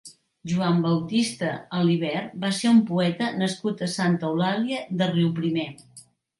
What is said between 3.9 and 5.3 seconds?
Santa Eulàlia de